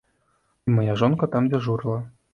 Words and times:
І 0.69 0.73
мая 0.77 0.97
жонка 1.03 1.29
там 1.37 1.53
дзяжурыла. 1.53 2.03